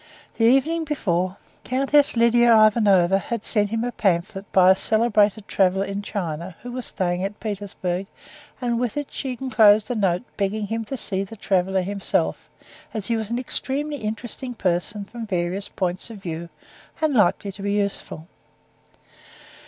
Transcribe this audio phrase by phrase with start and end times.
[0.39, 5.85] The evening before, Countess Lidia Ivanovna had sent him a pamphlet by a celebrated traveler
[5.85, 8.07] in China, who was staying in Petersburg,
[8.59, 12.49] and with it she enclosed a note begging him to see the traveler himself,
[12.95, 16.49] as he was an extremely interesting person from various points of view,
[16.99, 18.27] and likely to be useful.